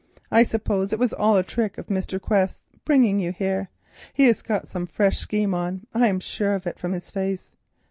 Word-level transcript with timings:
I 0.31 0.41
suppose 0.41 0.91
it 0.91 0.97
was 0.97 1.13
a 1.19 1.43
trick 1.43 1.77
of 1.77 1.85
Mr. 1.85 2.19
Quest's 2.19 2.63
bringing 2.85 3.19
you 3.19 3.31
here. 3.31 3.69
He 4.15 4.23
has 4.25 4.41
got 4.41 4.67
some 4.67 4.87
fresh 4.87 5.19
scheme 5.19 5.53
on, 5.53 5.85
I 5.93 6.07
am 6.07 6.19
sure 6.19 6.55
of 6.55 6.65
it 6.65 6.79
from 6.79 6.93
his 6.93 7.11
face. 7.11 7.55